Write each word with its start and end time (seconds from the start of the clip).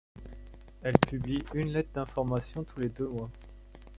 Elle 0.81 0.97
publie 0.97 1.43
une 1.53 1.69
lettre 1.71 1.91
d'information 1.93 2.63
tous 2.63 2.79
les 2.79 2.89
deux 2.89 3.07
mois. 3.07 3.29